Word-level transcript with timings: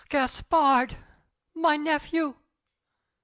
Gaspard! 0.09 0.97
My 1.53 1.77
nephew! 1.77 2.33